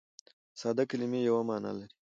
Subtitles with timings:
[0.61, 1.89] ساده کلیمه یوه مانا لري.